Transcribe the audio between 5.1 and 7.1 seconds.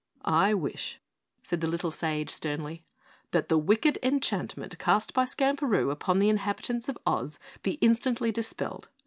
by Skamperoo upon the inhabitants of